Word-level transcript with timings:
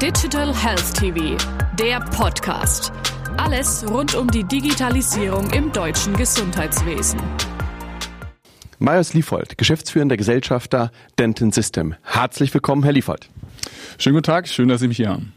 Digital 0.00 0.54
Health 0.56 0.94
TV, 0.94 1.36
der 1.78 2.00
Podcast. 2.00 2.90
Alles 3.36 3.84
rund 3.86 4.14
um 4.14 4.28
die 4.28 4.44
Digitalisierung 4.44 5.50
im 5.50 5.70
deutschen 5.72 6.16
Gesundheitswesen. 6.16 7.20
Marius 8.78 9.12
Liefold, 9.12 9.58
geschäftsführender 9.58 10.16
Gesellschafter 10.16 10.90
Denton 11.18 11.52
System. 11.52 11.96
Herzlich 12.02 12.54
willkommen, 12.54 12.82
Herr 12.82 12.92
Liefold. 12.92 13.28
Schönen 13.98 14.14
guten 14.14 14.24
Tag, 14.24 14.48
schön, 14.48 14.68
dass 14.68 14.80
Sie 14.80 14.88
mich 14.88 14.96
hier 14.96 15.10
haben. 15.10 15.34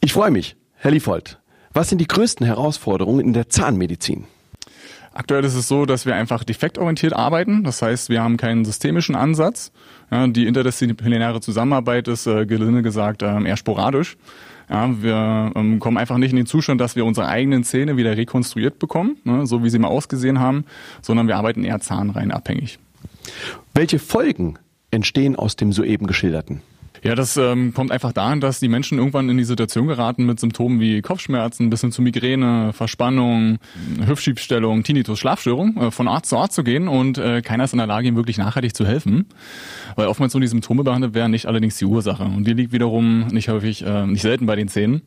Ich 0.00 0.12
freue 0.12 0.30
mich. 0.30 0.54
Herr 0.76 0.92
Liefold, 0.92 1.40
was 1.72 1.88
sind 1.88 1.98
die 1.98 2.06
größten 2.06 2.46
Herausforderungen 2.46 3.26
in 3.26 3.32
der 3.32 3.48
Zahnmedizin? 3.48 4.28
Aktuell 5.18 5.42
ist 5.42 5.56
es 5.56 5.66
so, 5.66 5.84
dass 5.84 6.06
wir 6.06 6.14
einfach 6.14 6.44
defektorientiert 6.44 7.12
arbeiten. 7.12 7.64
Das 7.64 7.82
heißt, 7.82 8.08
wir 8.08 8.22
haben 8.22 8.36
keinen 8.36 8.64
systemischen 8.64 9.16
Ansatz. 9.16 9.72
Ja, 10.12 10.28
die 10.28 10.46
interdisziplinäre 10.46 11.40
Zusammenarbeit 11.40 12.06
ist, 12.06 12.28
äh, 12.28 12.46
gelinde 12.46 12.82
gesagt, 12.82 13.22
äh, 13.22 13.42
eher 13.42 13.56
sporadisch. 13.56 14.16
Ja, 14.70 14.88
wir 15.02 15.50
ähm, 15.56 15.80
kommen 15.80 15.96
einfach 15.96 16.18
nicht 16.18 16.30
in 16.30 16.36
den 16.36 16.46
Zustand, 16.46 16.80
dass 16.80 16.94
wir 16.94 17.04
unsere 17.04 17.26
eigenen 17.26 17.64
Zähne 17.64 17.96
wieder 17.96 18.16
rekonstruiert 18.16 18.78
bekommen, 18.78 19.16
ne, 19.24 19.44
so 19.44 19.64
wie 19.64 19.70
sie 19.70 19.80
mal 19.80 19.88
ausgesehen 19.88 20.38
haben, 20.38 20.64
sondern 21.02 21.26
wir 21.26 21.36
arbeiten 21.36 21.64
eher 21.64 21.80
zahnrein 21.80 22.30
abhängig. 22.30 22.78
Welche 23.74 23.98
Folgen 23.98 24.56
entstehen 24.92 25.34
aus 25.34 25.56
dem 25.56 25.72
soeben 25.72 26.06
geschilderten? 26.06 26.62
Ja, 27.02 27.14
das 27.14 27.36
ähm, 27.36 27.72
kommt 27.74 27.92
einfach 27.92 28.12
daran, 28.12 28.40
dass 28.40 28.60
die 28.60 28.68
Menschen 28.68 28.98
irgendwann 28.98 29.28
in 29.28 29.38
die 29.38 29.44
Situation 29.44 29.86
geraten 29.86 30.26
mit 30.26 30.40
Symptomen 30.40 30.80
wie 30.80 31.00
Kopfschmerzen 31.00 31.70
bis 31.70 31.80
hin 31.80 31.92
zu 31.92 32.02
Migräne, 32.02 32.72
Verspannung, 32.72 33.58
Hüftschiebstellung, 34.04 34.82
Tinnitus, 34.82 35.18
Schlafstörung, 35.18 35.76
äh, 35.76 35.90
von 35.90 36.08
Arzt 36.08 36.30
zu 36.30 36.38
Arzt 36.38 36.54
zu 36.54 36.64
gehen 36.64 36.88
und 36.88 37.18
äh, 37.18 37.42
keiner 37.42 37.64
ist 37.64 37.72
in 37.72 37.78
der 37.78 37.86
Lage, 37.86 38.08
ihm 38.08 38.16
wirklich 38.16 38.38
nachhaltig 38.38 38.74
zu 38.74 38.86
helfen, 38.86 39.26
weil 39.96 40.08
oftmals 40.08 40.34
nur 40.34 40.40
die 40.40 40.48
Symptome 40.48 40.84
behandelt 40.84 41.14
werden, 41.14 41.30
nicht 41.30 41.46
allerdings 41.46 41.76
die 41.78 41.84
Ursache. 41.84 42.24
Und 42.24 42.46
die 42.46 42.52
liegt 42.52 42.72
wiederum 42.72 43.28
nicht 43.28 43.48
häufig, 43.48 43.84
äh, 43.84 44.06
nicht 44.06 44.22
selten 44.22 44.46
bei 44.46 44.56
den 44.56 44.68
Zähnen. 44.68 45.02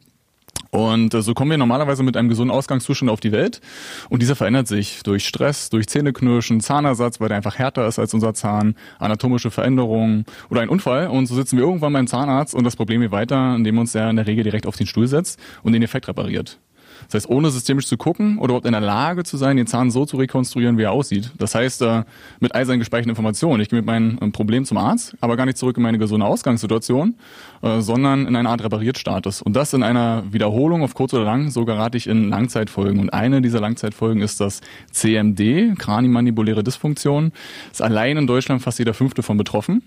Und 0.71 1.13
äh, 1.13 1.21
so 1.21 1.33
kommen 1.33 1.51
wir 1.51 1.57
normalerweise 1.57 2.01
mit 2.01 2.17
einem 2.17 2.29
gesunden 2.29 2.55
Ausgangszustand 2.55 3.11
auf 3.11 3.19
die 3.19 3.31
Welt. 3.31 3.61
Und 4.09 4.21
dieser 4.21 4.35
verändert 4.35 4.67
sich 4.67 5.03
durch 5.03 5.27
Stress, 5.27 5.69
durch 5.69 5.87
Zähneknirschen, 5.87 6.61
Zahnersatz, 6.61 7.19
weil 7.19 7.27
der 7.27 7.37
einfach 7.37 7.57
härter 7.57 7.87
ist 7.87 7.99
als 7.99 8.13
unser 8.13 8.33
Zahn, 8.33 8.75
anatomische 8.97 9.51
Veränderungen 9.51 10.25
oder 10.49 10.61
ein 10.61 10.69
Unfall. 10.69 11.07
Und 11.07 11.27
so 11.27 11.35
sitzen 11.35 11.57
wir 11.57 11.65
irgendwann 11.65 11.93
beim 11.93 12.07
Zahnarzt 12.07 12.55
und 12.55 12.63
das 12.63 12.75
Problem 12.75 13.01
geht 13.01 13.11
weiter, 13.11 13.55
indem 13.55 13.77
uns 13.77 13.91
der 13.91 14.09
in 14.09 14.15
der 14.15 14.27
Regel 14.27 14.43
direkt 14.43 14.65
auf 14.65 14.77
den 14.77 14.87
Stuhl 14.87 15.07
setzt 15.07 15.39
und 15.61 15.73
den 15.73 15.83
Effekt 15.83 16.07
repariert. 16.07 16.57
Das 17.07 17.15
heißt, 17.15 17.29
ohne 17.29 17.51
systemisch 17.51 17.87
zu 17.87 17.97
gucken 17.97 18.37
oder 18.37 18.51
überhaupt 18.51 18.65
in 18.65 18.71
der 18.71 18.81
Lage 18.81 19.23
zu 19.23 19.37
sein, 19.37 19.57
den 19.57 19.67
Zahn 19.67 19.91
so 19.91 20.05
zu 20.05 20.17
rekonstruieren, 20.17 20.77
wie 20.77 20.83
er 20.83 20.91
aussieht. 20.91 21.31
Das 21.37 21.55
heißt, 21.55 21.81
äh, 21.81 22.03
mit 22.39 22.55
all 22.55 22.65
seinen 22.65 22.79
gespeicherten 22.79 23.09
Informationen. 23.09 23.61
Ich 23.61 23.69
gehe 23.69 23.79
mit 23.79 23.85
meinem 23.85 24.17
ähm, 24.21 24.31
Problem 24.31 24.65
zum 24.65 24.77
Arzt, 24.77 25.15
aber 25.21 25.37
gar 25.37 25.45
nicht 25.45 25.57
zurück 25.57 25.77
in 25.77 25.83
meine 25.83 25.97
gesunde 25.97 26.25
Ausgangssituation, 26.25 27.15
äh, 27.61 27.81
sondern 27.81 28.27
in 28.27 28.35
eine 28.35 28.49
Art 28.49 28.63
Repariertstatus. 28.63 29.41
Und 29.41 29.55
das 29.55 29.73
in 29.73 29.83
einer 29.83 30.23
Wiederholung 30.31 30.83
auf 30.83 30.93
kurz 30.93 31.13
oder 31.13 31.25
lang, 31.25 31.49
so 31.49 31.65
gerate 31.65 31.97
ich 31.97 32.07
in 32.07 32.29
Langzeitfolgen. 32.29 32.99
Und 32.99 33.11
eine 33.11 33.41
dieser 33.41 33.59
Langzeitfolgen 33.59 34.21
ist 34.21 34.39
das 34.39 34.61
CMD, 34.91 35.77
Kranimandibuläre 35.77 36.63
Dysfunktion. 36.63 37.31
Ist 37.71 37.81
allein 37.81 38.17
in 38.17 38.27
Deutschland 38.27 38.61
fast 38.61 38.79
jeder 38.79 38.93
Fünfte 38.93 39.23
von 39.23 39.37
betroffen. 39.37 39.83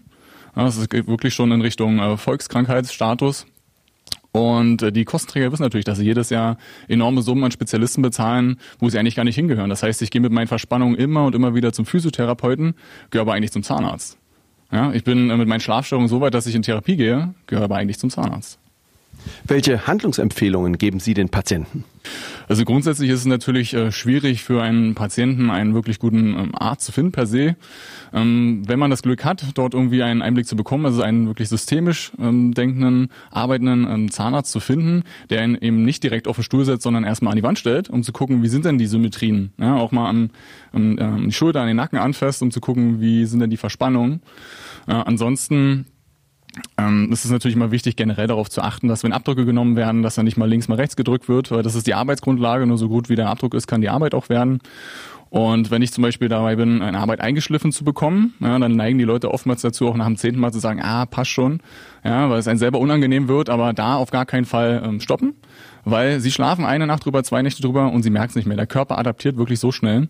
Das 0.54 0.76
ist 0.76 0.92
wirklich 0.92 1.34
schon 1.34 1.50
in 1.50 1.60
Richtung 1.60 1.98
äh, 1.98 2.16
Volkskrankheitsstatus. 2.16 3.46
Und 4.34 4.82
äh, 4.82 4.90
die 4.90 5.04
Kostenträger 5.04 5.52
wissen 5.52 5.62
natürlich, 5.62 5.84
dass 5.84 5.98
sie 5.98 6.04
jedes 6.04 6.28
Jahr 6.28 6.58
enorme 6.88 7.22
Summen 7.22 7.44
an 7.44 7.52
Spezialisten 7.52 8.02
bezahlen, 8.02 8.56
wo 8.80 8.88
sie 8.88 8.98
eigentlich 8.98 9.14
gar 9.14 9.22
nicht 9.22 9.36
hingehören. 9.36 9.70
Das 9.70 9.84
heißt, 9.84 10.02
ich 10.02 10.10
gehe 10.10 10.20
mit 10.20 10.32
meinen 10.32 10.48
Verspannungen 10.48 10.96
immer 10.96 11.24
und 11.24 11.36
immer 11.36 11.54
wieder 11.54 11.72
zum 11.72 11.86
Physiotherapeuten, 11.86 12.74
gehöre 13.10 13.22
aber 13.22 13.34
eigentlich 13.34 13.52
zum 13.52 13.62
Zahnarzt. 13.62 14.18
Ja, 14.72 14.92
ich 14.92 15.04
bin 15.04 15.30
äh, 15.30 15.36
mit 15.36 15.46
meinen 15.46 15.60
Schlafstörungen 15.60 16.08
so 16.08 16.20
weit, 16.20 16.34
dass 16.34 16.48
ich 16.48 16.56
in 16.56 16.62
Therapie 16.62 16.96
gehe, 16.96 17.32
gehöre 17.46 17.66
aber 17.66 17.76
eigentlich 17.76 18.00
zum 18.00 18.10
Zahnarzt. 18.10 18.58
Welche 19.46 19.86
Handlungsempfehlungen 19.86 20.78
geben 20.78 21.00
Sie 21.00 21.14
den 21.14 21.28
Patienten? 21.28 21.84
Also 22.48 22.64
grundsätzlich 22.64 23.10
ist 23.10 23.20
es 23.20 23.26
natürlich 23.26 23.72
äh, 23.74 23.90
schwierig 23.90 24.42
für 24.42 24.62
einen 24.62 24.94
Patienten 24.94 25.50
einen 25.50 25.74
wirklich 25.74 25.98
guten 25.98 26.34
ähm, 26.38 26.54
Arzt 26.54 26.84
zu 26.84 26.92
finden 26.92 27.12
per 27.12 27.26
se. 27.26 27.56
Ähm, 28.12 28.62
wenn 28.66 28.78
man 28.78 28.90
das 28.90 29.02
Glück 29.02 29.24
hat, 29.24 29.44
dort 29.54 29.74
irgendwie 29.74 30.02
einen 30.02 30.20
Einblick 30.20 30.46
zu 30.46 30.56
bekommen, 30.56 30.84
also 30.84 31.02
einen 31.02 31.26
wirklich 31.26 31.48
systemisch 31.48 32.12
ähm, 32.18 32.52
denkenden, 32.52 33.08
arbeitenden 33.30 34.10
Zahnarzt 34.10 34.52
zu 34.52 34.60
finden, 34.60 35.04
der 35.30 35.44
ihn 35.44 35.56
eben 35.60 35.84
nicht 35.84 36.02
direkt 36.02 36.28
auf 36.28 36.36
den 36.36 36.44
Stuhl 36.44 36.64
setzt, 36.64 36.82
sondern 36.82 37.04
erstmal 37.04 37.32
an 37.32 37.36
die 37.36 37.42
Wand 37.42 37.58
stellt, 37.58 37.88
um 37.88 38.02
zu 38.02 38.12
gucken, 38.12 38.42
wie 38.42 38.48
sind 38.48 38.66
denn 38.66 38.78
die 38.78 38.86
Symmetrien. 38.86 39.52
Ja, 39.58 39.76
auch 39.76 39.92
mal 39.92 40.08
an, 40.08 40.30
an, 40.72 40.98
an 40.98 41.24
die 41.24 41.32
Schulter, 41.32 41.62
an 41.62 41.68
den 41.68 41.76
Nacken 41.76 41.98
anfasst, 41.98 42.42
um 42.42 42.50
zu 42.50 42.60
gucken, 42.60 43.00
wie 43.00 43.24
sind 43.24 43.40
denn 43.40 43.50
die 43.50 43.56
Verspannungen. 43.56 44.20
Äh, 44.86 44.92
ansonsten 44.92 45.86
ähm, 46.78 47.10
es 47.12 47.24
ist 47.24 47.30
natürlich 47.30 47.56
immer 47.56 47.70
wichtig, 47.70 47.96
generell 47.96 48.26
darauf 48.26 48.48
zu 48.48 48.62
achten, 48.62 48.88
dass 48.88 49.02
wenn 49.02 49.12
Abdrücke 49.12 49.44
genommen 49.44 49.76
werden, 49.76 50.02
dass 50.02 50.14
dann 50.14 50.24
nicht 50.24 50.36
mal 50.36 50.48
links, 50.48 50.68
mal 50.68 50.76
rechts 50.76 50.96
gedrückt 50.96 51.28
wird, 51.28 51.50
weil 51.50 51.62
das 51.62 51.74
ist 51.74 51.86
die 51.86 51.94
Arbeitsgrundlage. 51.94 52.66
Nur 52.66 52.78
so 52.78 52.88
gut 52.88 53.08
wie 53.08 53.16
der 53.16 53.28
Abdruck 53.28 53.54
ist, 53.54 53.66
kann 53.66 53.80
die 53.80 53.88
Arbeit 53.88 54.14
auch 54.14 54.28
werden. 54.28 54.60
Und 55.34 55.72
wenn 55.72 55.82
ich 55.82 55.92
zum 55.92 56.02
Beispiel 56.02 56.28
dabei 56.28 56.54
bin, 56.54 56.80
eine 56.80 56.96
Arbeit 56.96 57.20
eingeschliffen 57.20 57.72
zu 57.72 57.82
bekommen, 57.82 58.34
ja, 58.38 58.56
dann 58.56 58.76
neigen 58.76 58.98
die 58.98 59.04
Leute 59.04 59.32
oftmals 59.32 59.62
dazu, 59.62 59.88
auch 59.88 59.96
nach 59.96 60.06
dem 60.06 60.16
zehnten 60.16 60.38
Mal 60.38 60.52
zu 60.52 60.60
sagen, 60.60 60.80
ah, 60.80 61.06
passt 61.06 61.32
schon, 61.32 61.58
ja, 62.04 62.30
weil 62.30 62.38
es 62.38 62.46
einem 62.46 62.58
selber 62.58 62.78
unangenehm 62.78 63.26
wird, 63.26 63.50
aber 63.50 63.72
da 63.72 63.96
auf 63.96 64.12
gar 64.12 64.26
keinen 64.26 64.44
Fall 64.44 64.80
ähm, 64.86 65.00
stoppen, 65.00 65.34
weil 65.84 66.20
sie 66.20 66.30
schlafen 66.30 66.64
eine 66.64 66.86
Nacht 66.86 67.04
drüber, 67.04 67.24
zwei 67.24 67.42
Nächte 67.42 67.62
drüber 67.62 67.90
und 67.90 68.04
sie 68.04 68.10
merken 68.10 68.28
es 68.28 68.36
nicht 68.36 68.46
mehr. 68.46 68.56
Der 68.56 68.68
Körper 68.68 68.96
adaptiert 68.96 69.36
wirklich 69.36 69.58
so 69.58 69.72
schnell. 69.72 70.06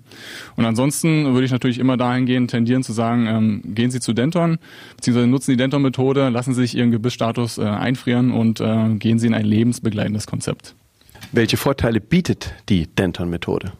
Und 0.56 0.66
ansonsten 0.66 1.32
würde 1.32 1.46
ich 1.46 1.52
natürlich 1.52 1.78
immer 1.78 1.96
dahingehend 1.96 2.50
tendieren 2.50 2.82
zu 2.82 2.92
sagen, 2.92 3.26
ähm, 3.26 3.62
gehen 3.64 3.90
Sie 3.90 4.00
zu 4.00 4.12
Denton, 4.12 4.58
beziehungsweise 4.96 5.26
nutzen 5.26 5.52
die 5.52 5.56
Denton-Methode, 5.56 6.28
lassen 6.28 6.52
Sie 6.52 6.60
sich 6.60 6.76
Ihren 6.76 6.90
Gebissstatus 6.90 7.56
äh, 7.56 7.62
einfrieren 7.62 8.30
und 8.30 8.60
äh, 8.60 8.90
gehen 8.96 9.18
Sie 9.18 9.28
in 9.28 9.32
ein 9.32 9.46
lebensbegleitendes 9.46 10.26
Konzept. 10.26 10.74
Welche 11.32 11.56
Vorteile 11.56 12.02
bietet 12.02 12.52
die 12.68 12.88
Denton-Methode? 12.88 13.72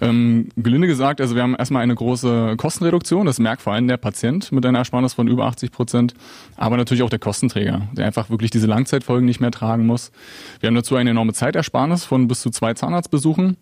Ähm, 0.00 0.48
gelinde 0.56 0.86
gesagt, 0.86 1.20
also 1.20 1.34
wir 1.34 1.42
haben 1.42 1.54
erstmal 1.54 1.82
eine 1.82 1.94
große 1.94 2.54
Kostenreduktion, 2.56 3.26
das 3.26 3.38
merkt 3.38 3.62
vor 3.62 3.72
allem 3.72 3.88
der 3.88 3.96
Patient 3.96 4.52
mit 4.52 4.64
einer 4.64 4.78
Ersparnis 4.78 5.14
von 5.14 5.28
über 5.28 5.46
80 5.46 5.72
Prozent, 5.72 6.14
aber 6.56 6.76
natürlich 6.76 7.02
auch 7.02 7.10
der 7.10 7.18
Kostenträger, 7.18 7.88
der 7.92 8.06
einfach 8.06 8.30
wirklich 8.30 8.50
diese 8.50 8.66
Langzeitfolgen 8.66 9.26
nicht 9.26 9.40
mehr 9.40 9.50
tragen 9.50 9.86
muss. 9.86 10.12
Wir 10.60 10.68
haben 10.68 10.74
dazu 10.74 10.96
eine 10.96 11.10
enorme 11.10 11.32
Zeitersparnis 11.32 12.04
von 12.04 12.28
bis 12.28 12.40
zu 12.40 12.50
zwei 12.50 12.74
Zahnarztbesuchen. 12.74 13.56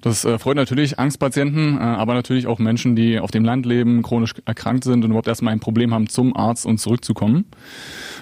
Das 0.00 0.24
äh, 0.24 0.38
freut 0.38 0.56
natürlich 0.56 0.98
Angstpatienten, 0.98 1.78
äh, 1.78 1.80
aber 1.80 2.14
natürlich 2.14 2.46
auch 2.46 2.58
Menschen, 2.58 2.96
die 2.96 3.18
auf 3.18 3.30
dem 3.30 3.44
Land 3.44 3.66
leben, 3.66 4.02
chronisch 4.02 4.34
erkrankt 4.44 4.84
sind 4.84 5.04
und 5.04 5.10
überhaupt 5.10 5.28
erstmal 5.28 5.52
ein 5.52 5.60
Problem 5.60 5.92
haben, 5.94 6.08
zum 6.08 6.36
Arzt 6.36 6.66
und 6.66 6.78
zurückzukommen. 6.78 7.44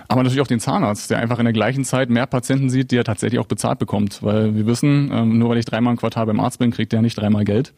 Aber 0.08 0.22
natürlich 0.22 0.40
auch 0.40 0.46
den 0.46 0.60
Zahnarzt, 0.60 1.10
der 1.10 1.18
einfach 1.18 1.38
in 1.38 1.44
der 1.44 1.52
gleichen 1.52 1.84
Zeit 1.84 2.08
mehr 2.08 2.26
Patienten 2.26 2.70
sieht, 2.70 2.90
die 2.90 2.96
er 2.96 3.04
tatsächlich 3.04 3.38
auch 3.38 3.46
bezahlt 3.46 3.78
bekommt. 3.78 4.22
Weil 4.22 4.54
wir 4.54 4.66
wissen, 4.66 5.10
ähm, 5.12 5.38
nur 5.38 5.50
weil 5.50 5.58
ich 5.58 5.66
dreimal 5.66 5.92
im 5.92 5.98
Quartal 5.98 6.26
beim 6.26 6.40
Arzt 6.40 6.58
bin, 6.58 6.70
kriegt 6.70 6.92
er 6.92 7.02
nicht 7.02 7.18
dreimal 7.18 7.37
Geld. 7.44 7.72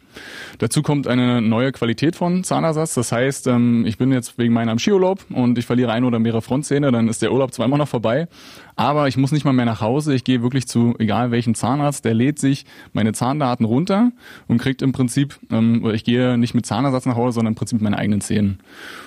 Dazu 0.58 0.82
kommt 0.82 1.06
eine 1.06 1.40
neue 1.40 1.72
Qualität 1.72 2.16
von 2.16 2.44
Zahnersatz. 2.44 2.94
Das 2.94 3.12
heißt, 3.12 3.46
ähm, 3.46 3.84
ich 3.86 3.98
bin 3.98 4.12
jetzt 4.12 4.38
wegen 4.38 4.52
meiner 4.52 4.78
Skiurlaub 4.78 5.24
und 5.30 5.58
ich 5.58 5.66
verliere 5.66 5.92
ein 5.92 6.04
oder 6.04 6.18
mehrere 6.18 6.42
Frontzähne, 6.42 6.92
dann 6.92 7.08
ist 7.08 7.22
der 7.22 7.32
Urlaub 7.32 7.52
zwar 7.54 7.66
immer 7.66 7.78
noch 7.78 7.88
vorbei. 7.88 8.28
Aber 8.76 9.08
ich 9.08 9.16
muss 9.16 9.32
nicht 9.32 9.44
mal 9.44 9.52
mehr 9.52 9.66
nach 9.66 9.80
Hause. 9.80 10.14
Ich 10.14 10.24
gehe 10.24 10.42
wirklich 10.42 10.66
zu 10.66 10.94
egal 10.98 11.30
welchem 11.30 11.54
Zahnarzt. 11.54 12.04
Der 12.04 12.14
lädt 12.14 12.38
sich 12.38 12.64
meine 12.92 13.12
Zahndaten 13.12 13.66
runter 13.66 14.12
und 14.48 14.58
kriegt 14.58 14.82
im 14.82 14.92
Prinzip, 14.92 15.38
ähm, 15.50 15.88
ich 15.92 16.04
gehe 16.04 16.38
nicht 16.38 16.54
mit 16.54 16.66
Zahnersatz 16.66 17.06
nach 17.06 17.16
Hause, 17.16 17.36
sondern 17.36 17.52
im 17.52 17.56
Prinzip 17.56 17.80
mit 17.80 17.82
meinen 17.82 18.00
eigenen 18.00 18.20
Zähnen. 18.20 18.58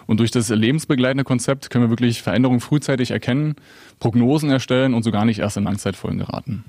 Und 0.06 0.20
durch 0.20 0.32
das 0.32 0.50
lebensbegleitende 0.50 1.24
Konzept 1.24 1.70
können 1.70 1.86
wir 1.86 1.90
wirklich 1.90 2.22
Veränderungen 2.22 2.60
frühzeitig 2.60 3.12
erkennen, 3.12 3.56
Prognosen 4.00 4.50
erstellen 4.50 4.94
und 4.94 5.04
sogar 5.04 5.26
nicht 5.26 5.40
erst 5.40 5.58
in 5.58 5.64
Langzeitfolgen 5.64 6.20
geraten. 6.20 6.64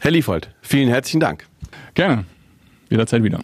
Herr 0.00 0.10
Liefold, 0.10 0.50
vielen 0.60 0.88
herzlichen 0.88 1.20
Dank. 1.20 1.46
Gerne. 1.94 2.24
Jederzeit 2.94 3.24
wieder. 3.24 3.40